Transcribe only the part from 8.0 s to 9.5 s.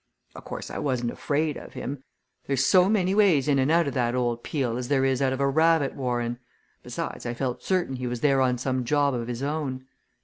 was there on some job of his